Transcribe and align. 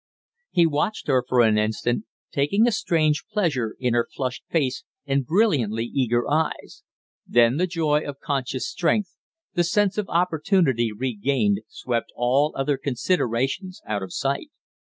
He 0.49 0.65
watched 0.65 1.05
her 1.05 1.23
for 1.29 1.41
an 1.41 1.59
instant, 1.59 2.05
taking 2.31 2.65
a 2.67 2.71
strange 2.71 3.23
pleasure 3.31 3.75
in 3.79 3.93
her 3.93 4.07
flushed 4.11 4.43
face 4.49 4.83
and 5.05 5.27
brilliantly 5.27 5.85
eager 5.85 6.27
eyes; 6.27 6.81
then 7.27 7.57
the 7.57 7.67
joy 7.67 7.99
of 8.03 8.19
conscious 8.19 8.67
strength, 8.67 9.15
the 9.53 9.63
sense 9.63 9.99
of 9.99 10.09
opportunity 10.09 10.91
regained, 10.91 11.59
swept 11.67 12.11
all 12.15 12.51
other 12.57 12.77
considerations 12.79 13.79
out 13.85 14.01
of 14.01 14.11
sight. 14.11 14.49